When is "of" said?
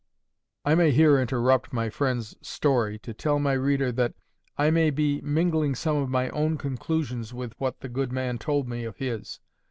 5.97-6.09, 8.83-8.97